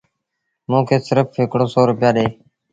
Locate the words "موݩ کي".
0.69-0.97